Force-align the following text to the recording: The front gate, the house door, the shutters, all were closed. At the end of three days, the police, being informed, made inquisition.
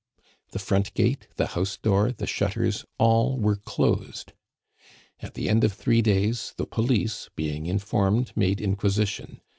The 0.49 0.57
front 0.57 0.95
gate, 0.95 1.27
the 1.35 1.45
house 1.53 1.77
door, 1.77 2.11
the 2.11 2.25
shutters, 2.25 2.85
all 2.97 3.37
were 3.37 3.57
closed. 3.57 4.33
At 5.19 5.35
the 5.35 5.47
end 5.47 5.63
of 5.63 5.73
three 5.73 6.01
days, 6.01 6.55
the 6.57 6.65
police, 6.65 7.29
being 7.35 7.67
informed, 7.67 8.31
made 8.35 8.59
inquisition. 8.59 9.41